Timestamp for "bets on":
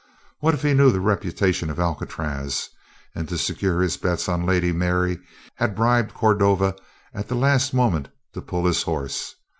3.97-4.47